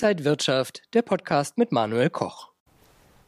Inside 0.00 0.24
Wirtschaft, 0.24 0.82
der 0.94 1.02
Podcast 1.02 1.58
mit 1.58 1.72
Manuel 1.72 2.08
Koch. 2.08 2.50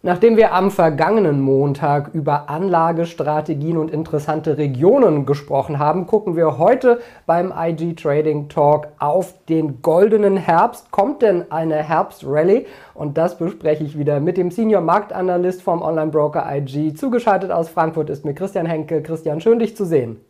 Nachdem 0.02 0.36
wir 0.36 0.54
am 0.54 0.70
vergangenen 0.70 1.40
Montag 1.40 2.14
über 2.14 2.48
Anlagestrategien 2.48 3.77
und 3.77 3.90
interessante 3.90 4.56
Regionen 4.56 5.27
gesprochen 5.27 5.80
haben, 5.80 6.06
gucken 6.06 6.36
wir 6.36 6.59
heute 6.59 7.00
beim 7.27 7.52
IG 7.52 7.95
Trading 7.95 8.48
Talk 8.48 8.86
auf 9.00 9.34
den 9.46 9.82
goldenen 9.82 10.36
Herbst. 10.36 10.93
Kommt 10.93 11.22
denn 11.22 11.50
eine 11.50 11.82
Herbstrally? 11.82 12.68
Und 12.95 13.18
das 13.18 13.37
bespreche 13.37 13.82
ich 13.82 13.98
wieder 13.98 14.21
mit 14.21 14.37
dem 14.37 14.52
Senior 14.52 14.80
Marktanalyst 14.80 15.62
vom 15.62 15.82
Online-Broker 15.82 16.46
IG. 16.55 16.95
Zugeschaltet 16.95 17.50
aus 17.50 17.68
Frankfurt 17.68 18.11
ist 18.11 18.25
mir 18.25 18.34
Christian 18.34 18.66
Henke. 18.66 19.02
Christian, 19.02 19.41
schön 19.41 19.59
dich 19.59 19.77
zu 19.77 19.84
sehen. 19.84 20.21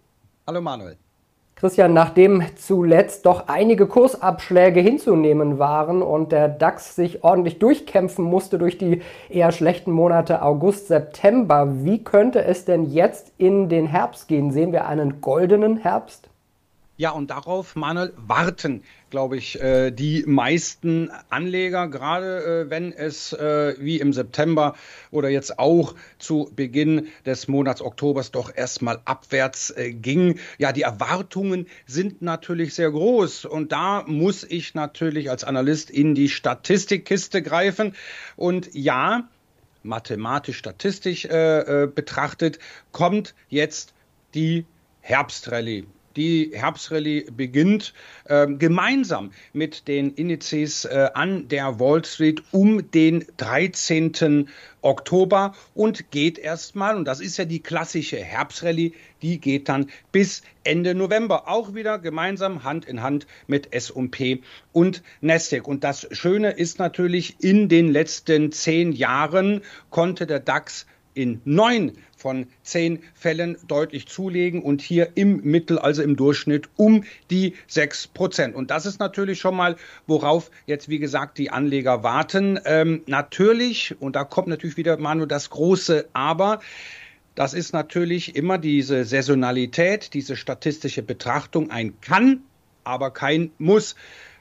Hallo 0.47 0.63
Manuel. 0.63 0.97
Christian, 1.61 1.93
nachdem 1.93 2.43
zuletzt 2.57 3.27
doch 3.27 3.49
einige 3.49 3.87
Kursabschläge 3.87 4.81
hinzunehmen 4.81 5.59
waren 5.59 6.01
und 6.01 6.33
der 6.33 6.49
DAX 6.49 6.97
sich 6.97 7.23
ordentlich 7.23 7.59
durchkämpfen 7.59 8.25
musste 8.25 8.57
durch 8.57 8.79
die 8.79 9.03
eher 9.29 9.53
schlechten 9.53 9.93
Monate 9.93 10.41
August, 10.41 10.89
September, 10.89 11.85
wie 11.85 12.03
könnte 12.03 12.43
es 12.43 12.65
denn 12.65 12.87
jetzt 12.87 13.35
in 13.37 13.69
den 13.69 13.85
Herbst 13.85 14.27
gehen? 14.27 14.53
Sehen 14.53 14.73
wir 14.73 14.87
einen 14.87 15.21
goldenen 15.21 15.77
Herbst? 15.77 16.30
Ja, 17.01 17.13
und 17.13 17.31
darauf, 17.31 17.77
Manuel, 17.77 18.13
warten, 18.19 18.83
glaube 19.09 19.39
ich, 19.39 19.59
äh, 19.59 19.91
die 19.91 20.23
meisten 20.27 21.11
Anleger, 21.31 21.89
gerade 21.89 22.67
äh, 22.67 22.71
wenn 22.71 22.93
es 22.93 23.33
äh, 23.33 23.75
wie 23.79 23.99
im 24.01 24.13
September 24.13 24.75
oder 25.11 25.31
jetzt 25.31 25.59
auch 25.59 25.95
zu 26.19 26.53
Beginn 26.55 27.09
des 27.25 27.49
Monats 27.49 27.81
Oktobers 27.81 28.33
doch 28.33 28.55
erstmal 28.55 29.01
abwärts 29.07 29.73
ging. 29.79 30.39
Ja, 30.59 30.73
die 30.73 30.83
Erwartungen 30.83 31.69
sind 31.87 32.21
natürlich 32.21 32.75
sehr 32.75 32.91
groß 32.91 33.47
und 33.47 33.73
da 33.73 34.05
muss 34.07 34.45
ich 34.45 34.75
natürlich 34.75 35.31
als 35.31 35.43
Analyst 35.43 35.89
in 35.89 36.15
die 36.15 36.29
Statistikkiste 36.29 37.41
greifen. 37.41 37.95
Und 38.37 38.75
ja, 38.75 39.27
mathematisch, 39.83 40.59
statistisch 40.59 41.27
betrachtet, 41.27 42.59
kommt 42.93 43.35
jetzt 43.49 43.95
die 44.35 44.67
Herbstrallye 45.01 45.87
die 46.17 46.51
Herbstrallye 46.53 47.27
beginnt 47.31 47.95
äh, 48.25 48.47
gemeinsam 48.47 49.33
mit 49.53 49.87
den 49.89 50.13
Indizes 50.15 50.85
äh, 50.85 51.11
an 51.15 51.49
der 51.49 51.79
Wall 51.79 52.05
Street 52.05 52.43
um 52.51 52.91
den 52.91 53.25
13. 53.37 54.49
Oktober 54.83 55.55
und 55.75 56.11
geht 56.11 56.39
erstmal, 56.39 56.97
und 56.97 57.05
das 57.05 57.21
ist 57.21 57.37
ja 57.37 57.45
die 57.45 57.61
klassische 57.61 58.17
Herbstrallye, 58.17 58.95
die 59.23 59.39
geht 59.39 59.69
dann 59.69 59.91
bis 60.11 60.43
Ende 60.65 60.95
November, 60.95 61.49
auch 61.49 61.75
wieder 61.75 61.99
gemeinsam 61.99 62.65
Hand 62.65 62.87
in 62.87 63.03
Hand 63.03 63.27
mit 63.47 63.73
S&P 63.73 64.41
und 64.73 65.03
Nasdaq. 65.21 65.69
Und 65.69 65.85
das 65.85 66.09
Schöne 66.13 66.51
ist 66.53 66.79
natürlich, 66.79 67.37
in 67.41 67.69
den 67.69 67.93
letzten 67.93 68.53
zehn 68.53 68.93
Jahren 68.93 69.63
konnte 69.91 70.27
der 70.27 70.41
DAX 70.41 70.87
in 71.15 71.41
neun 71.45 71.93
von 72.21 72.47
zehn 72.63 73.01
Fällen 73.15 73.57
deutlich 73.67 74.07
zulegen 74.07 74.63
und 74.63 74.83
hier 74.83 75.11
im 75.15 75.41
Mittel, 75.43 75.79
also 75.79 76.03
im 76.03 76.17
Durchschnitt, 76.17 76.69
um 76.77 77.05
die 77.31 77.55
sechs 77.67 78.07
Prozent. 78.07 78.55
Und 78.55 78.71
das 78.71 78.87
ist 78.87 79.01
natürlich 79.01 79.41
schon 79.41 79.57
mal, 79.57 79.77
worauf 80.07 80.51
jetzt, 80.67 80.89
wie 80.89 80.99
gesagt, 80.99 81.39
die 81.39 81.51
Anleger 81.51 82.03
warten. 82.03 82.61
Ähm, 82.65 83.03
natürlich, 83.07 83.97
und 84.01 84.17
da 84.17 84.25
kommt 84.25 84.49
natürlich 84.49 84.77
wieder 84.77 84.99
Manu 84.99 85.27
das 85.27 85.51
große 85.51 86.09
Aber, 86.13 86.61
das 87.35 87.55
ist 87.55 87.73
natürlich 87.73 88.37
immer 88.37 88.59
diese 88.59 89.05
Saisonalität, 89.05 90.13
diese 90.13 90.37
statistische 90.37 91.03
Betrachtung, 91.03 91.71
ein 91.71 91.99
kann, 92.01 92.43
aber 92.85 93.13
kein 93.13 93.51
muss 93.59 93.95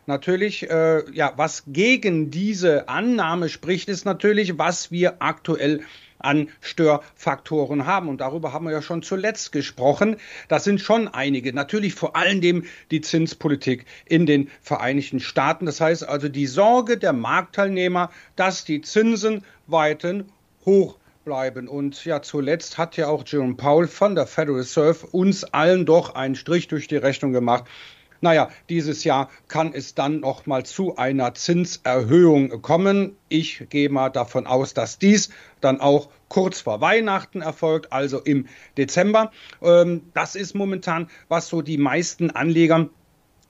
natürlich, 0.05 0.69
äh, 0.69 1.03
ja, 1.13 1.33
was 1.37 1.63
gegen 1.67 2.31
diese 2.31 2.89
Annahme 2.89 3.47
spricht, 3.47 3.87
ist 3.87 4.05
natürlich, 4.05 4.57
was 4.57 4.91
wir 4.91 5.21
aktuell 5.21 5.81
an 6.19 6.49
Störfaktoren 6.61 7.85
haben. 7.85 8.09
Und 8.09 8.21
darüber 8.21 8.53
haben 8.53 8.65
wir 8.65 8.71
ja 8.71 8.81
schon 8.81 9.01
zuletzt 9.01 9.51
gesprochen. 9.51 10.17
Das 10.47 10.63
sind 10.63 10.81
schon 10.81 11.07
einige. 11.07 11.53
Natürlich 11.53 11.95
vor 11.95 12.15
allen 12.15 12.41
Dingen 12.41 12.65
die 12.91 13.01
Zinspolitik 13.01 13.85
in 14.05 14.25
den 14.25 14.49
Vereinigten 14.61 15.19
Staaten. 15.19 15.65
Das 15.65 15.81
heißt 15.81 16.07
also 16.07 16.29
die 16.29 16.47
Sorge 16.47 16.97
der 16.97 17.13
Marktteilnehmer, 17.13 18.11
dass 18.35 18.65
die 18.65 18.81
Zinsen 18.81 19.43
weiten 19.67 20.31
hoch 20.65 20.97
bleiben. 21.25 21.67
Und 21.67 22.05
ja, 22.05 22.21
zuletzt 22.21 22.77
hat 22.77 22.97
ja 22.97 23.07
auch 23.07 23.23
Jerome 23.25 23.55
Powell 23.55 23.87
von 23.87 24.15
der 24.15 24.27
Federal 24.27 24.59
Reserve 24.59 25.07
uns 25.07 25.43
allen 25.43 25.85
doch 25.85 26.15
einen 26.15 26.35
Strich 26.35 26.67
durch 26.67 26.87
die 26.87 26.97
Rechnung 26.97 27.33
gemacht 27.33 27.65
naja, 28.21 28.49
dieses 28.69 29.03
Jahr 29.03 29.29
kann 29.47 29.73
es 29.73 29.95
dann 29.95 30.19
noch 30.19 30.45
mal 30.45 30.65
zu 30.65 30.97
einer 30.97 31.33
Zinserhöhung 31.33 32.61
kommen. 32.61 33.15
Ich 33.29 33.65
gehe 33.69 33.89
mal 33.89 34.09
davon 34.09 34.47
aus, 34.47 34.73
dass 34.73 34.99
dies 34.99 35.29
dann 35.61 35.79
auch 35.81 36.09
kurz 36.27 36.61
vor 36.61 36.81
Weihnachten 36.81 37.41
erfolgt, 37.41 37.91
also 37.91 38.19
im 38.19 38.47
Dezember. 38.77 39.31
Ähm, 39.61 40.03
das 40.13 40.35
ist 40.35 40.53
momentan, 40.53 41.09
was 41.27 41.47
so 41.47 41.61
die 41.61 41.77
meisten 41.77 42.31
Anleger 42.31 42.89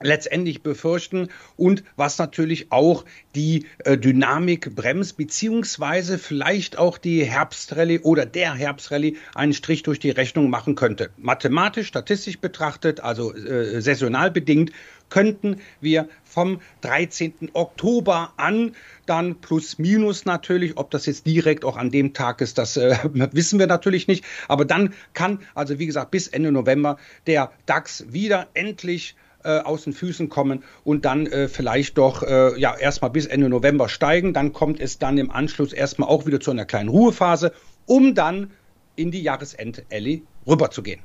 letztendlich 0.02 0.62
befürchten 0.62 1.28
und 1.56 1.84
was 1.96 2.18
natürlich 2.18 2.72
auch 2.72 3.04
die 3.34 3.66
äh, 3.84 3.98
Dynamik 3.98 4.74
bremst, 4.74 5.16
beziehungsweise 5.16 6.18
vielleicht 6.18 6.78
auch 6.78 6.98
die 6.98 7.24
Herbstrallye 7.24 8.00
oder 8.00 8.26
der 8.26 8.54
Herbstrallye 8.54 9.16
einen 9.34 9.52
Strich 9.52 9.82
durch 9.82 9.98
die 9.98 10.10
Rechnung 10.10 10.50
machen 10.50 10.74
könnte. 10.74 11.10
Mathematisch, 11.18 11.88
statistisch 11.88 12.38
betrachtet, 12.38 13.00
also 13.00 13.34
äh, 13.34 13.80
saisonal 13.80 14.30
bedingt, 14.30 14.72
könnten 15.10 15.60
wir 15.80 16.08
vom 16.24 16.60
13. 16.82 17.50
Oktober 17.52 18.32
an 18.36 18.76
dann 19.06 19.40
plus 19.40 19.78
minus 19.78 20.24
natürlich, 20.24 20.76
ob 20.76 20.90
das 20.92 21.06
jetzt 21.06 21.26
direkt 21.26 21.64
auch 21.64 21.76
an 21.76 21.90
dem 21.90 22.14
Tag 22.14 22.40
ist, 22.40 22.58
das 22.58 22.76
äh, 22.76 22.96
wissen 23.12 23.58
wir 23.58 23.66
natürlich 23.66 24.06
nicht, 24.06 24.24
aber 24.48 24.64
dann 24.64 24.94
kann 25.12 25.40
also 25.54 25.78
wie 25.78 25.86
gesagt 25.86 26.10
bis 26.12 26.28
Ende 26.28 26.52
November 26.52 26.96
der 27.26 27.50
DAX 27.66 28.04
wieder 28.12 28.46
endlich 28.54 29.16
äh, 29.44 29.60
aus 29.60 29.84
den 29.84 29.92
Füßen 29.92 30.28
kommen 30.28 30.62
und 30.84 31.04
dann 31.04 31.26
äh, 31.26 31.48
vielleicht 31.48 31.98
doch 31.98 32.22
äh, 32.22 32.58
ja 32.58 32.76
erstmal 32.76 33.10
bis 33.10 33.26
Ende 33.26 33.48
November 33.48 33.88
steigen. 33.88 34.32
Dann 34.32 34.52
kommt 34.52 34.80
es 34.80 34.98
dann 34.98 35.18
im 35.18 35.30
Anschluss 35.30 35.72
erstmal 35.72 36.08
auch 36.08 36.26
wieder 36.26 36.40
zu 36.40 36.50
einer 36.50 36.64
kleinen 36.64 36.88
Ruhephase, 36.88 37.52
um 37.86 38.14
dann 38.14 38.50
in 38.96 39.10
die 39.10 39.22
Jahresend-Ellie 39.22 40.22
rüberzugehen. 40.46 41.00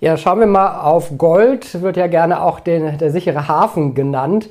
Ja, 0.00 0.16
schauen 0.16 0.38
wir 0.38 0.46
mal 0.46 0.80
auf 0.80 1.18
Gold, 1.18 1.82
wird 1.82 1.96
ja 1.96 2.06
gerne 2.06 2.42
auch 2.42 2.60
den, 2.60 2.98
der 2.98 3.10
sichere 3.10 3.48
Hafen 3.48 3.94
genannt. 3.94 4.48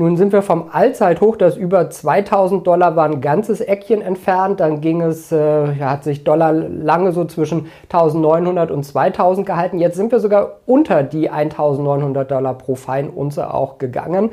Nun 0.00 0.16
sind 0.16 0.32
wir 0.32 0.40
vom 0.40 0.70
Allzeithoch, 0.72 1.36
das 1.36 1.58
über 1.58 1.90
2000 1.90 2.66
Dollar 2.66 2.96
war, 2.96 3.04
ein 3.04 3.20
ganzes 3.20 3.60
Eckchen 3.60 4.00
entfernt. 4.00 4.58
Dann 4.58 4.80
ging 4.80 5.02
es, 5.02 5.30
äh, 5.30 5.74
hat 5.78 6.04
sich 6.04 6.24
Dollar 6.24 6.54
lange 6.54 7.12
so 7.12 7.26
zwischen 7.26 7.66
1900 7.90 8.70
und 8.70 8.82
2000 8.82 9.46
gehalten. 9.46 9.78
Jetzt 9.78 9.96
sind 9.96 10.10
wir 10.10 10.18
sogar 10.18 10.60
unter 10.64 11.02
die 11.02 11.28
1900 11.28 12.30
Dollar 12.30 12.54
pro 12.54 12.76
Feinunze 12.76 13.52
auch 13.52 13.76
gegangen. 13.76 14.30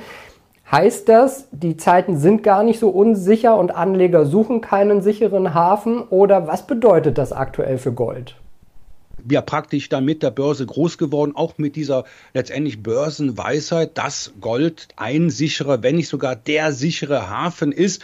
Heißt 0.71 1.09
das, 1.09 1.49
die 1.51 1.75
Zeiten 1.75 2.15
sind 2.15 2.43
gar 2.43 2.63
nicht 2.63 2.79
so 2.79 2.87
unsicher 2.87 3.57
und 3.57 3.75
Anleger 3.75 4.23
suchen 4.23 4.61
keinen 4.61 5.01
sicheren 5.01 5.53
Hafen? 5.53 6.01
Oder 6.09 6.47
was 6.47 6.65
bedeutet 6.65 7.17
das 7.17 7.33
aktuell 7.33 7.77
für 7.77 7.91
Gold? 7.91 8.37
Ja 9.29 9.41
praktisch 9.41 9.89
dann 9.89 10.05
mit 10.05 10.23
der 10.23 10.31
Börse 10.31 10.65
groß 10.65 10.97
geworden, 10.97 11.33
auch 11.35 11.57
mit 11.57 11.75
dieser 11.75 12.05
letztendlich 12.33 12.83
Börsenweisheit, 12.83 13.97
dass 13.97 14.33
Gold 14.41 14.87
ein 14.95 15.29
sicherer, 15.29 15.83
wenn 15.83 15.95
nicht 15.95 16.09
sogar 16.09 16.35
der 16.35 16.71
sichere 16.71 17.29
Hafen 17.29 17.71
ist 17.71 18.03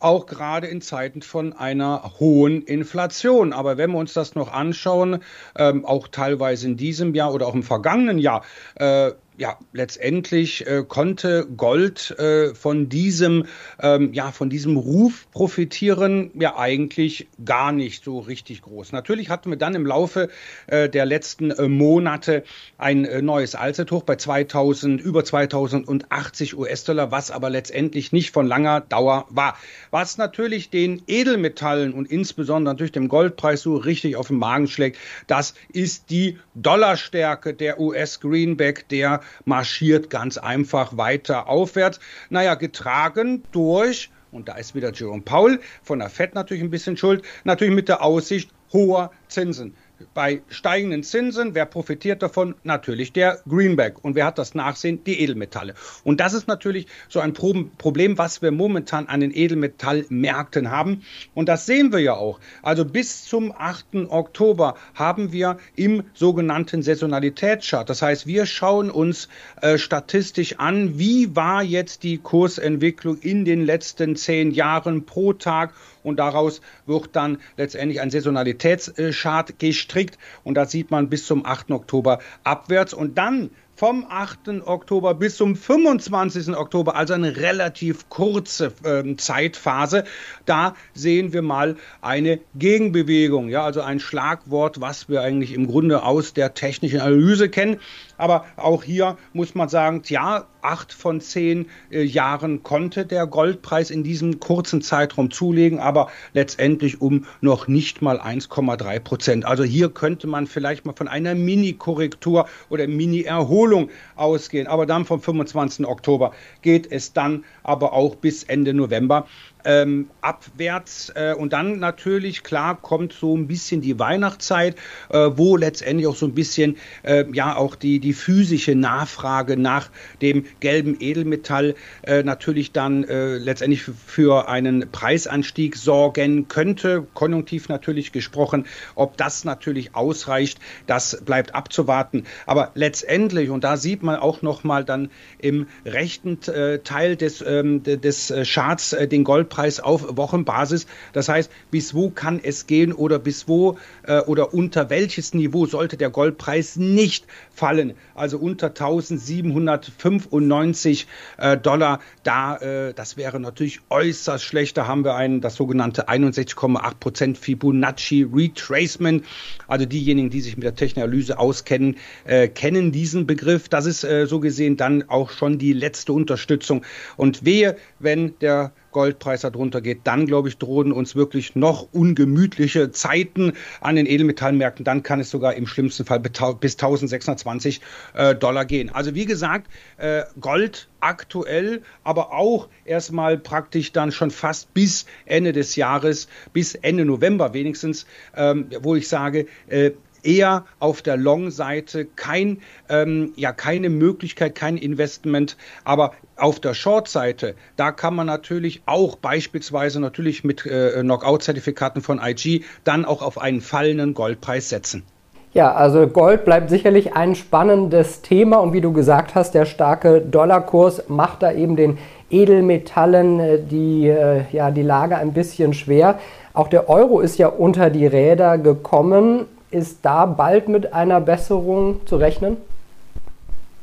auch 0.00 0.26
gerade 0.26 0.66
in 0.66 0.80
Zeiten 0.80 1.22
von 1.22 1.52
einer 1.52 2.12
hohen 2.18 2.62
Inflation. 2.62 3.52
Aber 3.52 3.76
wenn 3.76 3.90
wir 3.92 3.98
uns 3.98 4.14
das 4.14 4.34
noch 4.34 4.50
anschauen, 4.50 5.22
ähm, 5.56 5.84
auch 5.84 6.08
teilweise 6.08 6.66
in 6.66 6.76
diesem 6.76 7.14
Jahr 7.14 7.32
oder 7.32 7.46
auch 7.46 7.54
im 7.54 7.62
vergangenen 7.62 8.18
Jahr, 8.18 8.42
äh, 8.76 9.12
ja, 9.40 9.58
letztendlich 9.72 10.66
äh, 10.66 10.84
konnte 10.86 11.46
Gold 11.56 12.10
äh, 12.18 12.54
von 12.54 12.90
diesem, 12.90 13.46
ähm, 13.80 14.12
ja, 14.12 14.32
von 14.32 14.50
diesem 14.50 14.76
Ruf 14.76 15.28
profitieren, 15.32 16.30
ja, 16.34 16.58
eigentlich 16.58 17.26
gar 17.42 17.72
nicht 17.72 18.04
so 18.04 18.18
richtig 18.18 18.60
groß. 18.60 18.92
Natürlich 18.92 19.30
hatten 19.30 19.48
wir 19.48 19.56
dann 19.56 19.74
im 19.74 19.86
Laufe 19.86 20.28
äh, 20.66 20.90
der 20.90 21.06
letzten 21.06 21.52
äh, 21.52 21.68
Monate 21.68 22.44
ein 22.76 23.06
äh, 23.06 23.22
neues 23.22 23.54
Allzeithoch 23.54 24.02
bei 24.02 24.16
2000, 24.16 25.00
über 25.00 25.24
2080 25.24 26.58
US-Dollar, 26.58 27.10
was 27.10 27.30
aber 27.30 27.48
letztendlich 27.48 28.12
nicht 28.12 28.32
von 28.32 28.46
langer 28.46 28.82
Dauer 28.82 29.24
war. 29.30 29.56
Was 29.90 30.18
natürlich 30.18 30.68
den 30.68 31.00
Edelmetallen 31.06 31.94
und 31.94 32.10
insbesondere 32.10 32.74
natürlich 32.74 32.92
dem 32.92 33.08
Goldpreis 33.08 33.62
so 33.62 33.76
richtig 33.76 34.16
auf 34.16 34.28
den 34.28 34.36
Magen 34.36 34.68
schlägt, 34.68 34.98
das 35.28 35.54
ist 35.72 36.10
die 36.10 36.38
Dollarstärke 36.54 37.54
der 37.54 37.80
US-Greenback, 37.80 38.86
der 38.90 39.22
marschiert 39.44 40.10
ganz 40.10 40.38
einfach 40.38 40.96
weiter 40.96 41.48
aufwärts. 41.48 42.00
Naja, 42.28 42.54
getragen 42.54 43.42
durch, 43.52 44.10
und 44.32 44.48
da 44.48 44.54
ist 44.54 44.74
wieder 44.74 44.92
Jerome 44.92 45.22
Paul 45.22 45.60
von 45.82 45.98
der 45.98 46.10
FED 46.10 46.34
natürlich 46.34 46.62
ein 46.62 46.70
bisschen 46.70 46.96
schuld, 46.96 47.24
natürlich 47.44 47.74
mit 47.74 47.88
der 47.88 48.02
Aussicht 48.02 48.50
hoher 48.72 49.10
Zinsen. 49.28 49.74
Bei 50.14 50.42
steigenden 50.48 51.02
Zinsen, 51.02 51.54
wer 51.54 51.66
profitiert 51.66 52.22
davon? 52.22 52.54
Natürlich 52.64 53.12
der 53.12 53.40
Greenback. 53.48 54.04
Und 54.04 54.14
wer 54.14 54.26
hat 54.26 54.38
das 54.38 54.54
Nachsehen? 54.54 55.04
Die 55.04 55.20
Edelmetalle. 55.20 55.74
Und 56.04 56.20
das 56.20 56.32
ist 56.32 56.48
natürlich 56.48 56.86
so 57.08 57.20
ein 57.20 57.32
Problem, 57.32 58.18
was 58.18 58.42
wir 58.42 58.50
momentan 58.50 59.06
an 59.06 59.20
den 59.20 59.34
Edelmetallmärkten 59.34 60.70
haben. 60.70 61.02
Und 61.34 61.48
das 61.48 61.66
sehen 61.66 61.92
wir 61.92 62.00
ja 62.00 62.14
auch. 62.14 62.40
Also 62.62 62.84
bis 62.84 63.24
zum 63.24 63.52
8. 63.56 64.08
Oktober 64.08 64.74
haben 64.94 65.32
wir 65.32 65.58
im 65.76 66.04
sogenannten 66.14 66.82
Saisonalitätschart. 66.82 67.88
Das 67.90 68.02
heißt, 68.02 68.26
wir 68.26 68.46
schauen 68.46 68.90
uns 68.90 69.28
äh, 69.60 69.78
statistisch 69.78 70.58
an, 70.58 70.98
wie 70.98 71.34
war 71.36 71.62
jetzt 71.62 72.02
die 72.02 72.18
Kursentwicklung 72.18 73.18
in 73.18 73.44
den 73.44 73.64
letzten 73.64 74.16
zehn 74.16 74.50
Jahren 74.50 75.06
pro 75.06 75.32
Tag 75.32 75.72
und 76.02 76.18
daraus 76.18 76.60
wird 76.86 77.10
dann 77.16 77.38
letztendlich 77.56 78.00
ein 78.00 78.10
Saisonalitätschart 78.10 79.58
gestrickt 79.58 80.18
und 80.44 80.54
da 80.54 80.66
sieht 80.66 80.90
man 80.90 81.08
bis 81.08 81.26
zum 81.26 81.44
8. 81.44 81.70
Oktober 81.70 82.20
abwärts 82.44 82.94
und 82.94 83.18
dann 83.18 83.50
vom 83.80 84.04
8. 84.06 84.66
Oktober 84.66 85.14
bis 85.14 85.38
zum 85.38 85.56
25. 85.56 86.54
Oktober, 86.54 86.96
also 86.96 87.14
eine 87.14 87.38
relativ 87.38 88.10
kurze 88.10 88.74
äh, 88.84 89.16
Zeitphase. 89.16 90.04
Da 90.44 90.74
sehen 90.92 91.32
wir 91.32 91.40
mal 91.40 91.76
eine 92.02 92.40
Gegenbewegung, 92.54 93.48
ja, 93.48 93.64
also 93.64 93.80
ein 93.80 93.98
Schlagwort, 93.98 94.82
was 94.82 95.08
wir 95.08 95.22
eigentlich 95.22 95.54
im 95.54 95.66
Grunde 95.66 96.02
aus 96.02 96.34
der 96.34 96.52
technischen 96.52 97.00
Analyse 97.00 97.48
kennen. 97.48 97.80
Aber 98.18 98.44
auch 98.56 98.84
hier 98.84 99.16
muss 99.32 99.54
man 99.54 99.70
sagen, 99.70 100.02
ja, 100.08 100.44
acht 100.60 100.92
von 100.92 101.22
zehn 101.22 101.70
äh, 101.90 102.02
Jahren 102.02 102.62
konnte 102.62 103.06
der 103.06 103.26
Goldpreis 103.26 103.90
in 103.90 104.04
diesem 104.04 104.40
kurzen 104.40 104.82
Zeitraum 104.82 105.30
zulegen, 105.30 105.78
aber 105.78 106.10
letztendlich 106.34 107.00
um 107.00 107.24
noch 107.40 107.66
nicht 107.66 108.02
mal 108.02 108.20
1,3 108.20 109.00
Prozent. 109.00 109.44
Also 109.46 109.64
hier 109.64 109.88
könnte 109.88 110.26
man 110.26 110.46
vielleicht 110.46 110.84
mal 110.84 110.92
von 110.94 111.08
einer 111.08 111.34
Mini-Korrektur 111.34 112.46
oder 112.68 112.86
Mini-Erholung 112.86 113.69
ausgehen. 114.16 114.66
Aber 114.66 114.86
dann 114.86 115.04
vom 115.04 115.20
25. 115.20 115.86
Oktober 115.86 116.32
geht 116.62 116.90
es 116.90 117.12
dann 117.12 117.44
aber 117.62 117.92
auch 117.92 118.16
bis 118.16 118.42
Ende 118.44 118.74
November 118.74 119.26
ähm, 119.64 120.10
abwärts. 120.20 121.12
Äh, 121.14 121.34
und 121.34 121.52
dann 121.52 121.78
natürlich, 121.78 122.42
klar, 122.42 122.80
kommt 122.80 123.12
so 123.12 123.36
ein 123.36 123.46
bisschen 123.46 123.80
die 123.80 123.98
Weihnachtszeit, 123.98 124.76
äh, 125.10 125.30
wo 125.34 125.56
letztendlich 125.56 126.06
auch 126.06 126.16
so 126.16 126.26
ein 126.26 126.34
bisschen, 126.34 126.76
äh, 127.02 127.24
ja, 127.32 127.56
auch 127.56 127.74
die, 127.74 128.00
die 128.00 128.12
physische 128.12 128.74
Nachfrage 128.74 129.56
nach 129.56 129.90
dem 130.22 130.44
gelben 130.60 130.96
Edelmetall 131.00 131.74
äh, 132.02 132.22
natürlich 132.22 132.72
dann 132.72 133.04
äh, 133.04 133.36
letztendlich 133.36 133.82
für 133.82 134.48
einen 134.48 134.90
Preisanstieg 134.90 135.76
sorgen 135.76 136.48
könnte. 136.48 137.06
Konjunktiv 137.14 137.68
natürlich 137.68 138.12
gesprochen. 138.12 138.66
Ob 138.94 139.16
das 139.16 139.44
natürlich 139.44 139.94
ausreicht, 139.94 140.58
das 140.86 141.22
bleibt 141.24 141.54
abzuwarten. 141.54 142.24
Aber 142.46 142.70
letztendlich, 142.74 143.50
und 143.50 143.64
da 143.64 143.76
sieht 143.76 144.02
man 144.02 144.16
auch 144.16 144.42
nochmal 144.42 144.84
dann 144.84 145.10
im 145.38 145.66
rechten 145.84 146.38
äh, 146.50 146.78
Teil 146.78 147.16
des, 147.16 147.44
ähm, 147.46 147.82
des 147.82 148.32
Charts 148.44 148.90
den 148.90 149.24
Gold 149.24 149.49
Goldpreis 149.50 149.80
auf 149.80 150.16
Wochenbasis. 150.16 150.86
Das 151.12 151.28
heißt, 151.28 151.50
bis 151.70 151.92
wo 151.94 152.08
kann 152.10 152.40
es 152.42 152.66
gehen 152.66 152.92
oder 152.92 153.18
bis 153.18 153.48
wo 153.48 153.78
äh, 154.04 154.20
oder 154.20 154.54
unter 154.54 154.88
welches 154.90 155.34
Niveau 155.34 155.66
sollte 155.66 155.96
der 155.96 156.10
Goldpreis 156.10 156.76
nicht 156.76 157.26
fallen? 157.52 157.94
Also 158.14 158.38
unter 158.38 158.68
1795 158.68 161.08
äh, 161.38 161.56
Dollar. 161.56 161.98
Da, 162.22 162.56
äh, 162.56 162.94
das 162.94 163.16
wäre 163.16 163.40
natürlich 163.40 163.80
äußerst 163.90 164.44
schlecht. 164.44 164.76
Da 164.76 164.86
haben 164.86 165.04
wir 165.04 165.16
einen, 165.16 165.40
das 165.40 165.56
sogenannte 165.56 166.08
61,8% 166.08 167.34
Fibonacci 167.36 168.28
Retracement. 168.32 169.24
Also 169.66 169.86
diejenigen, 169.86 170.30
die 170.30 170.40
sich 170.40 170.56
mit 170.56 170.62
der 170.64 170.76
Technanalyse 170.76 171.36
auskennen, 171.38 171.96
äh, 172.24 172.46
kennen 172.48 172.92
diesen 172.92 173.26
Begriff. 173.26 173.68
Das 173.68 173.86
ist 173.86 174.04
äh, 174.04 174.26
so 174.26 174.38
gesehen 174.38 174.76
dann 174.76 175.08
auch 175.08 175.30
schon 175.30 175.58
die 175.58 175.72
letzte 175.72 176.12
Unterstützung. 176.12 176.84
Und 177.16 177.44
wehe, 177.44 177.76
wenn 177.98 178.38
der 178.40 178.70
Goldpreis 178.92 179.42
darunter 179.42 179.80
geht, 179.80 180.00
dann 180.04 180.26
glaube 180.26 180.48
ich, 180.48 180.58
drohen 180.58 180.92
uns 180.92 181.16
wirklich 181.16 181.54
noch 181.56 181.88
ungemütliche 181.92 182.90
Zeiten 182.90 183.52
an 183.80 183.96
den 183.96 184.06
Edelmetallmärkten. 184.06 184.84
Dann 184.84 185.02
kann 185.02 185.20
es 185.20 185.30
sogar 185.30 185.54
im 185.54 185.66
schlimmsten 185.66 186.04
Fall 186.04 186.20
bis 186.20 186.74
1620 186.74 187.80
äh, 188.14 188.34
Dollar 188.34 188.64
gehen. 188.64 188.90
Also 188.90 189.14
wie 189.14 189.26
gesagt, 189.26 189.70
äh, 189.96 190.22
Gold 190.40 190.88
aktuell, 191.00 191.82
aber 192.04 192.32
auch 192.32 192.68
erstmal 192.84 193.38
praktisch 193.38 193.92
dann 193.92 194.12
schon 194.12 194.30
fast 194.30 194.72
bis 194.74 195.06
Ende 195.24 195.52
des 195.52 195.76
Jahres, 195.76 196.28
bis 196.52 196.74
Ende 196.74 197.04
November 197.04 197.54
wenigstens, 197.54 198.06
ähm, 198.36 198.66
wo 198.80 198.96
ich 198.96 199.08
sage, 199.08 199.46
äh, 199.68 199.92
eher 200.22 200.64
auf 200.78 201.02
der 201.02 201.16
Long-Seite 201.16 202.04
kein, 202.04 202.58
ähm, 202.88 203.32
ja, 203.36 203.52
keine 203.52 203.90
Möglichkeit, 203.90 204.54
kein 204.54 204.76
Investment. 204.76 205.56
Aber 205.84 206.12
auf 206.36 206.60
der 206.60 206.74
Short-Seite, 206.74 207.54
da 207.76 207.92
kann 207.92 208.14
man 208.14 208.26
natürlich 208.26 208.82
auch 208.86 209.16
beispielsweise 209.16 210.00
natürlich 210.00 210.44
mit 210.44 210.66
äh, 210.66 211.00
Knockout-Zertifikaten 211.00 212.02
von 212.02 212.20
IG 212.22 212.64
dann 212.84 213.04
auch 213.04 213.22
auf 213.22 213.38
einen 213.38 213.60
fallenden 213.60 214.14
Goldpreis 214.14 214.68
setzen. 214.68 215.04
Ja, 215.52 215.74
also 215.74 216.06
Gold 216.06 216.44
bleibt 216.44 216.70
sicherlich 216.70 217.14
ein 217.16 217.34
spannendes 217.34 218.22
Thema 218.22 218.58
und 218.58 218.72
wie 218.72 218.80
du 218.80 218.92
gesagt 218.92 219.34
hast, 219.34 219.52
der 219.52 219.64
starke 219.64 220.20
Dollarkurs 220.20 221.08
macht 221.08 221.42
da 221.42 221.50
eben 221.50 221.74
den 221.74 221.98
Edelmetallen 222.30 223.40
äh, 223.40 223.58
die, 223.58 224.06
äh, 224.08 224.44
ja, 224.52 224.70
die 224.70 224.82
Lage 224.82 225.16
ein 225.16 225.32
bisschen 225.32 225.74
schwer. 225.74 226.20
Auch 226.54 226.68
der 226.68 226.88
Euro 226.88 227.18
ist 227.18 227.38
ja 227.38 227.48
unter 227.48 227.90
die 227.90 228.06
Räder 228.06 228.58
gekommen. 228.58 229.46
Ist 229.70 229.98
da 230.02 230.26
bald 230.26 230.68
mit 230.68 230.92
einer 230.92 231.20
Besserung 231.20 232.06
zu 232.06 232.16
rechnen? 232.16 232.56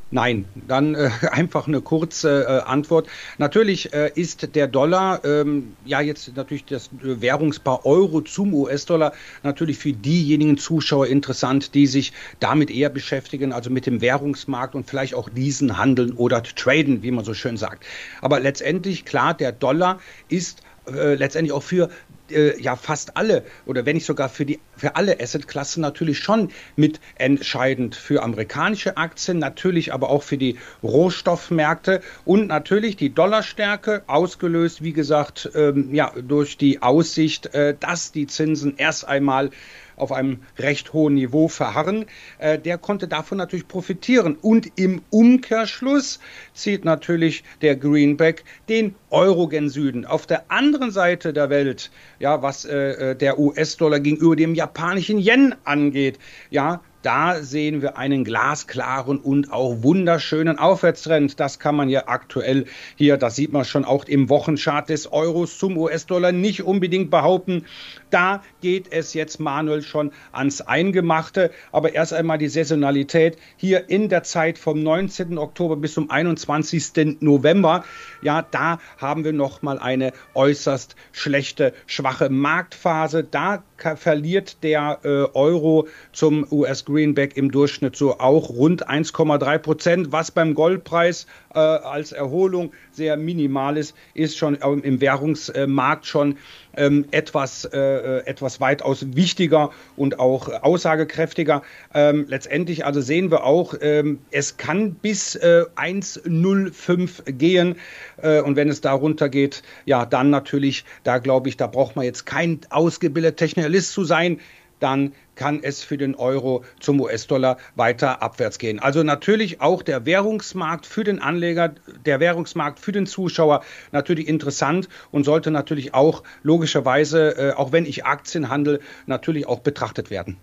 Nein, 0.09 0.45
dann 0.55 0.95
äh, 0.95 1.09
einfach 1.31 1.67
eine 1.67 1.81
kurze 1.81 2.45
äh, 2.45 2.69
Antwort. 2.69 3.07
Natürlich 3.37 3.93
äh, 3.93 4.11
ist 4.15 4.55
der 4.55 4.67
Dollar, 4.67 5.23
ähm, 5.25 5.75
ja 5.85 5.99
jetzt 5.99 6.35
natürlich 6.35 6.63
das 6.65 6.89
Währungspaar 7.01 7.85
Euro 7.85 8.21
zum 8.21 8.53
US-Dollar 8.53 9.11
natürlich 9.43 9.77
für 9.77 9.91
diejenigen 9.91 10.57
Zuschauer 10.57 11.07
interessant, 11.07 11.73
die 11.73 11.87
sich 11.87 12.13
damit 12.39 12.71
eher 12.71 12.89
beschäftigen, 12.89 13.51
also 13.51 13.69
mit 13.69 13.85
dem 13.85 13.99
Währungsmarkt 13.99 14.75
und 14.75 14.89
vielleicht 14.89 15.13
auch 15.13 15.27
diesen 15.29 15.77
handeln 15.77 16.13
oder 16.13 16.41
traden, 16.41 17.03
wie 17.03 17.11
man 17.11 17.25
so 17.25 17.33
schön 17.33 17.57
sagt. 17.57 17.83
Aber 18.21 18.39
letztendlich, 18.39 19.03
klar, 19.03 19.33
der 19.33 19.51
Dollar 19.51 19.99
ist 20.29 20.61
äh, 20.89 21.15
letztendlich 21.15 21.51
auch 21.51 21.63
für 21.63 21.89
äh, 22.31 22.59
ja 22.61 22.75
fast 22.75 23.17
alle 23.17 23.43
oder 23.65 23.85
wenn 23.85 23.95
nicht 23.95 24.05
sogar 24.05 24.29
für 24.29 24.45
die 24.45 24.59
für 24.75 24.95
alle 24.95 25.19
Assetklassen 25.19 25.81
natürlich 25.81 26.19
schon 26.19 26.51
mit 26.75 26.99
entscheidend 27.15 27.95
für 27.95 28.23
amerikanische 28.23 28.97
Aktien, 28.97 29.39
natürlich 29.39 29.93
aber 29.93 30.09
auch 30.09 30.23
für 30.23 30.37
die 30.37 30.57
Rohstoffmärkte 30.83 32.01
und 32.25 32.47
natürlich 32.47 32.95
die 32.95 33.13
Dollarstärke 33.13 34.03
ausgelöst, 34.07 34.83
wie 34.83 34.93
gesagt, 34.93 35.49
ähm, 35.55 35.93
ja 35.93 36.11
durch 36.21 36.57
die 36.57 36.81
Aussicht, 36.81 37.53
äh, 37.53 37.75
dass 37.79 38.11
die 38.11 38.27
Zinsen 38.27 38.77
erst 38.77 39.07
einmal 39.07 39.51
auf 39.97 40.11
einem 40.13 40.39
recht 40.57 40.93
hohen 40.93 41.15
Niveau 41.15 41.49
verharren, 41.49 42.05
äh, 42.37 42.57
der 42.57 42.77
konnte 42.77 43.07
davon 43.07 43.37
natürlich 43.37 43.67
profitieren. 43.67 44.37
Und 44.41 44.71
im 44.77 45.01
Umkehrschluss 45.09 46.19
zieht 46.53 46.85
natürlich 46.85 47.43
der 47.61 47.75
Greenback 47.75 48.45
den 48.69 48.95
Euro 49.09 49.47
gen 49.47 49.69
Süden. 49.69 50.05
Auf 50.05 50.25
der 50.25 50.49
anderen 50.49 50.91
Seite 50.91 51.33
der 51.33 51.49
Welt, 51.49 51.91
ja, 52.19 52.41
was 52.41 52.63
äh, 52.63 53.11
äh 53.11 53.15
der 53.15 53.39
US-Dollar 53.39 53.99
gegenüber 53.99 54.35
dem 54.35 54.55
japanischen 54.55 55.19
Yen 55.19 55.55
angeht, 55.65 56.19
ja, 56.49 56.81
da 57.07 57.41
sehen 57.41 57.81
wir 57.81 57.97
einen 57.97 58.25
glasklaren 58.25 59.17
und 59.17 59.53
auch 59.53 59.81
wunderschönen 59.81 60.59
Aufwärtstrend. 60.59 61.39
Das 61.39 61.57
kann 61.57 61.73
man 61.73 61.87
ja 61.87 62.03
aktuell 62.07 62.65
hier, 62.97 63.15
das 63.15 63.37
sieht 63.37 63.53
man 63.53 63.63
schon 63.63 63.85
auch 63.85 64.03
im 64.03 64.27
Wochenchart 64.27 64.89
des 64.89 65.09
Euros 65.13 65.57
zum 65.57 65.77
US-Dollar 65.77 66.33
nicht 66.33 66.63
unbedingt 66.63 67.09
behaupten. 67.09 67.63
Da 68.09 68.41
geht 68.59 68.91
es 68.91 69.13
jetzt 69.13 69.39
Manuel 69.39 69.83
schon 69.83 70.11
ans 70.33 70.59
Eingemachte. 70.59 71.51
Aber 71.71 71.95
erst 71.95 72.11
einmal 72.11 72.39
die 72.39 72.49
Saisonalität 72.49 73.37
hier 73.55 73.89
in 73.89 74.09
der 74.09 74.23
Zeit 74.23 74.57
vom 74.57 74.83
19. 74.83 75.37
Oktober 75.37 75.77
bis 75.77 75.93
zum 75.93 76.11
21. 76.11 77.21
November. 77.21 77.85
Ja, 78.21 78.41
da 78.41 78.79
haben 78.97 79.23
wir 79.23 79.31
noch 79.31 79.61
mal 79.61 79.79
eine 79.79 80.11
äußerst 80.33 80.97
schlechte, 81.13 81.73
schwache 81.85 82.29
Marktphase. 82.29 83.23
Da 83.23 83.63
verliert 83.95 84.61
der 84.63 84.99
äh, 85.03 85.07
Euro 85.33 85.87
zum 86.11 86.45
US 86.51 86.83
Greenback 86.97 87.37
im 87.37 87.51
Durchschnitt 87.51 87.95
so 87.95 88.17
auch 88.19 88.49
rund 88.49 88.89
1,3 88.89 89.59
Prozent, 89.59 90.11
was 90.11 90.31
beim 90.31 90.55
Goldpreis 90.55 91.27
äh, 91.53 91.59
als 91.59 92.11
Erholung 92.11 92.71
sehr 92.91 93.17
minimal 93.17 93.77
ist, 93.77 93.95
ist 94.15 94.35
schon 94.35 94.55
im 94.55 94.99
Währungsmarkt 94.99 96.07
schon 96.07 96.37
ähm, 96.75 97.05
etwas, 97.11 97.65
äh, 97.65 98.25
etwas 98.25 98.59
weitaus 98.59 99.15
wichtiger 99.15 99.69
und 99.95 100.19
auch 100.19 100.49
aussagekräftiger. 100.63 101.61
Ähm, 101.93 102.25
letztendlich 102.29 102.83
also 102.83 102.99
sehen 102.99 103.29
wir 103.29 103.43
auch, 103.43 103.75
ähm, 103.79 104.17
es 104.31 104.57
kann 104.57 104.95
bis 104.95 105.35
äh, 105.35 105.65
1,05 105.75 107.31
gehen 107.31 107.75
äh, 108.19 108.41
und 108.41 108.55
wenn 108.55 108.69
es 108.69 108.81
darunter 108.81 109.29
geht, 109.29 109.61
ja, 109.85 110.07
dann 110.07 110.31
natürlich, 110.31 110.83
da 111.03 111.19
glaube 111.19 111.49
ich, 111.49 111.57
da 111.57 111.67
braucht 111.67 111.95
man 111.95 112.05
jetzt 112.05 112.25
kein 112.25 112.61
ausgebildeter 112.71 113.35
Technikalist 113.35 113.91
zu 113.91 114.03
sein, 114.03 114.39
dann 114.79 115.13
kann 115.35 115.59
es 115.61 115.83
für 115.83 115.97
den 115.97 116.15
Euro 116.15 116.63
zum 116.79 116.99
US-Dollar 116.99 117.57
weiter 117.75 118.21
abwärts 118.21 118.57
gehen. 118.57 118.79
Also 118.79 119.03
natürlich 119.03 119.61
auch 119.61 119.83
der 119.83 120.05
Währungsmarkt 120.05 120.85
für 120.85 121.03
den 121.03 121.21
Anleger, 121.21 121.73
der 122.05 122.19
Währungsmarkt 122.19 122.79
für 122.79 122.91
den 122.91 123.05
Zuschauer 123.05 123.61
natürlich 123.91 124.27
interessant 124.27 124.89
und 125.11 125.23
sollte 125.23 125.51
natürlich 125.51 125.93
auch 125.93 126.23
logischerweise, 126.43 127.37
äh, 127.37 127.53
auch 127.53 127.71
wenn 127.71 127.85
ich 127.85 128.05
Aktien 128.05 128.49
handle, 128.49 128.79
natürlich 129.05 129.47
auch 129.47 129.59
betrachtet 129.59 130.09
werden. 130.09 130.37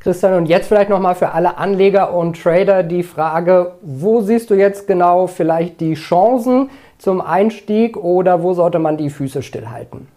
Christian, 0.00 0.32
und 0.32 0.46
jetzt 0.46 0.68
vielleicht 0.68 0.88
nochmal 0.88 1.14
für 1.14 1.32
alle 1.32 1.58
Anleger 1.58 2.14
und 2.14 2.42
Trader 2.42 2.82
die 2.82 3.02
Frage, 3.02 3.74
wo 3.82 4.22
siehst 4.22 4.48
du 4.48 4.54
jetzt 4.54 4.86
genau 4.86 5.26
vielleicht 5.26 5.78
die 5.80 5.92
Chancen 5.92 6.70
zum 6.96 7.20
Einstieg 7.20 7.98
oder 7.98 8.42
wo 8.42 8.54
sollte 8.54 8.78
man 8.78 8.96
die 8.96 9.10
Füße 9.10 9.42
stillhalten? 9.42 10.08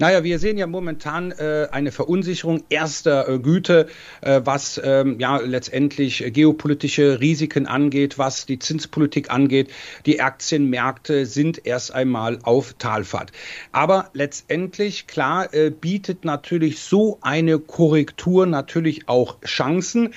Naja, 0.00 0.22
wir 0.22 0.38
sehen 0.38 0.58
ja 0.58 0.68
momentan 0.68 1.32
äh, 1.32 1.66
eine 1.72 1.90
Verunsicherung 1.90 2.62
erster 2.68 3.28
äh, 3.28 3.38
Güte, 3.40 3.88
äh, 4.20 4.40
was 4.44 4.80
ähm, 4.84 5.18
ja 5.18 5.38
letztendlich 5.38 6.24
geopolitische 6.32 7.20
Risiken 7.20 7.66
angeht, 7.66 8.16
was 8.16 8.46
die 8.46 8.60
Zinspolitik 8.60 9.32
angeht. 9.32 9.72
Die 10.06 10.20
Aktienmärkte 10.20 11.26
sind 11.26 11.66
erst 11.66 11.92
einmal 11.92 12.38
auf 12.44 12.74
Talfahrt. 12.74 13.32
Aber 13.72 14.10
letztendlich, 14.12 15.08
klar, 15.08 15.52
äh, 15.52 15.70
bietet 15.70 16.24
natürlich 16.24 16.78
so 16.78 17.18
eine 17.20 17.58
Korrektur 17.58 18.46
natürlich 18.46 19.08
auch 19.08 19.40
Chancen 19.40 20.14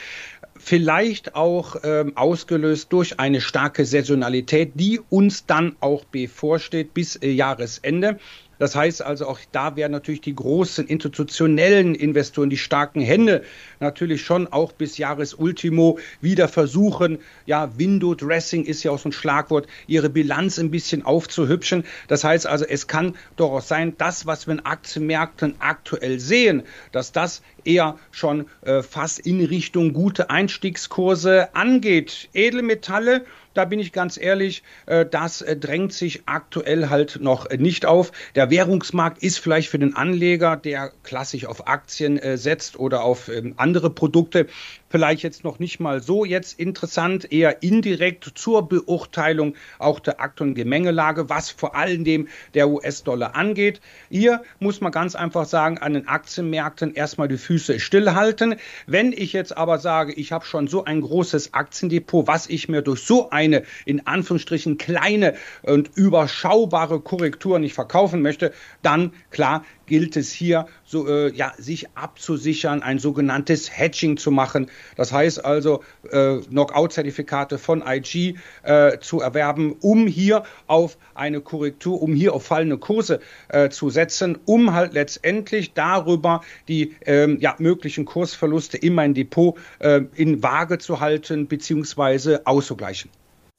vielleicht 0.63 1.33
auch 1.33 1.77
ähm, 1.83 2.15
ausgelöst 2.15 2.93
durch 2.93 3.19
eine 3.19 3.41
starke 3.41 3.83
Saisonalität, 3.83 4.73
die 4.75 4.99
uns 5.09 5.47
dann 5.47 5.75
auch 5.79 6.05
bevorsteht 6.05 6.93
bis 6.93 7.15
äh, 7.15 7.31
Jahresende. 7.31 8.19
Das 8.61 8.75
heißt 8.75 9.01
also, 9.01 9.25
auch 9.25 9.39
da 9.51 9.75
werden 9.75 9.91
natürlich 9.91 10.21
die 10.21 10.35
großen 10.35 10.85
institutionellen 10.85 11.95
Investoren, 11.95 12.51
die 12.51 12.59
starken 12.59 13.01
Hände 13.01 13.41
natürlich 13.79 14.21
schon 14.21 14.45
auch 14.45 14.71
bis 14.71 14.99
Jahresultimo 14.99 15.97
wieder 16.21 16.47
versuchen, 16.47 17.17
ja, 17.47 17.71
Window 17.79 18.13
Dressing 18.13 18.63
ist 18.63 18.83
ja 18.83 18.91
auch 18.91 18.99
so 18.99 19.09
ein 19.09 19.13
Schlagwort, 19.13 19.65
ihre 19.87 20.11
Bilanz 20.11 20.59
ein 20.59 20.69
bisschen 20.69 21.03
aufzuhübschen. 21.03 21.85
Das 22.07 22.23
heißt 22.23 22.45
also, 22.45 22.63
es 22.63 22.85
kann 22.85 23.15
durchaus 23.35 23.67
sein, 23.67 23.95
das, 23.97 24.27
was 24.27 24.45
wir 24.45 24.53
in 24.53 24.59
Aktienmärkten 24.63 25.55
aktuell 25.57 26.19
sehen, 26.19 26.61
dass 26.91 27.11
das 27.11 27.41
eher 27.63 27.97
schon 28.11 28.45
äh, 28.61 28.83
fast 28.83 29.17
in 29.21 29.43
Richtung 29.43 29.91
gute 29.93 30.29
Einstiegskurse 30.29 31.55
angeht. 31.55 32.29
Edelmetalle 32.35 33.25
da 33.53 33.65
bin 33.65 33.79
ich 33.79 33.91
ganz 33.91 34.17
ehrlich, 34.17 34.63
äh, 34.85 35.05
das 35.05 35.41
äh, 35.41 35.57
drängt 35.57 35.93
sich 35.93 36.23
aktuell 36.25 36.89
halt 36.89 37.19
noch 37.21 37.49
nicht 37.49 37.85
auf. 37.85 38.11
Der 38.35 38.49
Währungsmarkt 38.49 39.21
ist 39.23 39.39
vielleicht 39.39 39.69
für 39.69 39.79
den 39.79 39.95
Anleger, 39.95 40.55
der 40.55 40.91
klassisch 41.03 41.45
auf 41.45 41.67
Aktien 41.67 42.17
äh, 42.17 42.37
setzt 42.37 42.79
oder 42.79 43.03
auf 43.03 43.27
ähm, 43.27 43.53
andere 43.57 43.89
Produkte, 43.89 44.47
vielleicht 44.91 45.23
jetzt 45.23 45.43
noch 45.43 45.59
nicht 45.59 45.79
mal 45.79 46.01
so 46.01 46.25
jetzt 46.25 46.59
interessant, 46.59 47.31
eher 47.31 47.63
indirekt 47.63 48.29
zur 48.35 48.67
Beurteilung 48.67 49.55
auch 49.79 49.99
der 49.99 50.19
aktuellen 50.19 50.53
Gemengelage, 50.53 51.29
was 51.29 51.49
vor 51.49 51.75
allem 51.75 52.03
dem 52.03 52.27
der 52.53 52.69
US-Dollar 52.69 53.35
angeht. 53.35 53.81
Hier 54.09 54.43
muss 54.59 54.81
man 54.81 54.91
ganz 54.91 55.15
einfach 55.15 55.45
sagen, 55.45 55.77
an 55.77 55.93
den 55.93 56.07
Aktienmärkten 56.07 56.93
erstmal 56.93 57.27
die 57.27 57.37
Füße 57.37 57.79
stillhalten. 57.79 58.55
Wenn 58.85 59.13
ich 59.13 59.33
jetzt 59.33 59.55
aber 59.55 59.77
sage, 59.79 60.13
ich 60.13 60.31
habe 60.31 60.45
schon 60.45 60.67
so 60.67 60.83
ein 60.83 61.01
großes 61.01 61.53
Aktiendepot, 61.53 62.27
was 62.27 62.47
ich 62.47 62.67
mir 62.67 62.81
durch 62.81 63.01
so 63.01 63.29
eine 63.41 63.63
in 63.85 64.05
Anführungsstrichen 64.05 64.77
kleine 64.77 65.35
und 65.63 65.91
überschaubare 65.95 66.99
Korrektur 67.01 67.59
nicht 67.59 67.73
verkaufen 67.73 68.21
möchte, 68.21 68.53
dann 68.81 69.13
klar 69.31 69.63
gilt 69.91 70.15
es 70.15 70.31
hier, 70.31 70.67
so, 70.85 71.05
äh, 71.05 71.33
ja, 71.33 71.51
sich 71.57 71.89
abzusichern, 71.95 72.81
ein 72.81 72.97
sogenanntes 72.97 73.77
Hedging 73.77 74.15
zu 74.15 74.31
machen. 74.31 74.67
Das 74.95 75.11
heißt 75.11 75.43
also, 75.43 75.83
äh, 76.09 76.37
Knockout-Zertifikate 76.37 77.57
von 77.57 77.83
IG 77.85 78.35
äh, 78.63 78.99
zu 78.99 79.19
erwerben, 79.19 79.75
um 79.81 80.07
hier 80.07 80.43
auf 80.67 80.97
eine 81.13 81.41
Korrektur, 81.41 82.01
um 82.01 82.13
hier 82.13 82.33
auf 82.33 82.45
fallende 82.45 82.77
Kurse 82.77 83.19
äh, 83.49 83.69
zu 83.69 83.89
setzen, 83.89 84.39
um 84.45 84.73
halt 84.73 84.93
letztendlich 84.93 85.73
darüber 85.73 86.39
die 86.69 86.95
ähm, 87.05 87.39
ja, 87.41 87.55
möglichen 87.57 88.05
Kursverluste 88.05 88.77
in 88.77 88.93
mein 88.93 89.13
Depot 89.13 89.57
äh, 89.79 89.99
in 90.15 90.41
Waage 90.41 90.77
zu 90.77 91.01
halten 91.01 91.47
bzw. 91.47 92.37
auszugleichen. 92.45 93.11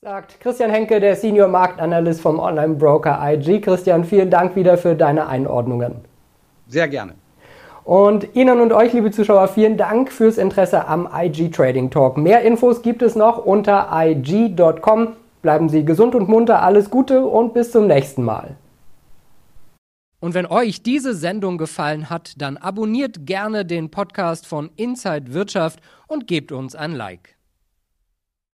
Sagt 0.05 0.41
Christian 0.41 0.73
Henke, 0.73 0.99
der 0.99 1.15
Senior 1.15 1.47
Marktanalyst 1.47 2.23
vom 2.23 2.41
Online-Broker 2.41 3.21
IG. 3.23 3.61
Christian, 3.61 4.03
vielen 4.03 4.31
Dank 4.31 4.57
wieder 4.57 4.77
für 4.77 4.97
deine 4.97 5.29
Einordnungen. 5.29 5.95
Sehr 6.67 6.89
gerne. 6.89 7.15
Und 7.85 8.35
Ihnen 8.35 8.61
und 8.61 8.73
euch, 8.73 8.93
liebe 8.93 9.13
Zuschauer, 9.13 9.47
vielen 9.47 9.77
Dank 9.77 10.11
fürs 10.11 10.39
Interesse 10.39 10.89
am 10.89 11.09
IG 11.17 11.51
Trading 11.51 11.89
Talk. 11.89 12.17
Mehr 12.17 12.43
Infos 12.43 12.83
gibt 12.83 13.01
es 13.01 13.15
noch 13.15 13.47
unter 13.47 13.91
IG.com. 13.93 15.13
Bleiben 15.41 15.69
Sie 15.69 15.85
gesund 15.85 16.17
und 16.17 16.29
munter, 16.29 16.63
alles 16.63 16.91
Gute 16.91 17.25
und 17.25 17.55
bis 17.55 17.71
zum 17.71 17.87
nächsten 17.87 18.25
Mal. 18.25 18.57
Und 20.19 20.35
wenn 20.35 20.47
euch 20.47 20.83
diese 20.83 21.15
Sendung 21.15 21.59
gefallen 21.59 22.11
hat, 22.11 22.43
dann 22.43 22.57
abonniert 22.57 23.25
gerne 23.25 23.65
den 23.65 23.93
Podcast 23.93 24.49
von 24.49 24.71
Inside 24.75 25.33
Wirtschaft 25.33 25.79
und 26.09 26.27
gebt 26.27 26.51
uns 26.51 26.75
ein 26.75 26.91
Like. 26.91 27.37